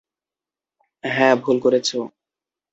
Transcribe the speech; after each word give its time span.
হ্যাঁ, 1.03 1.35
ভুল 1.35 1.57
করেছো। 1.59 1.97